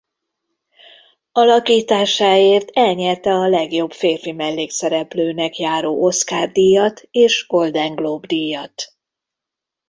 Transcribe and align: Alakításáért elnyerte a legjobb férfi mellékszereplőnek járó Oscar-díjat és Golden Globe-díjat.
Alakításáért 1.31 2.69
elnyerte 2.73 3.29
a 3.31 3.47
legjobb 3.47 3.91
férfi 3.91 4.31
mellékszereplőnek 4.31 5.57
járó 5.57 6.03
Oscar-díjat 6.03 7.07
és 7.11 7.45
Golden 7.47 7.95
Globe-díjat. 7.95 8.83